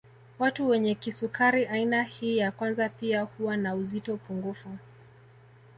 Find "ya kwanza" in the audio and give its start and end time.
2.37-2.89